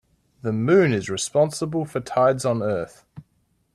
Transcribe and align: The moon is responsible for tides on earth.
The 0.41 0.51
moon 0.51 0.93
is 0.93 1.11
responsible 1.11 1.85
for 1.85 1.99
tides 1.99 2.43
on 2.43 2.63
earth. 2.63 3.05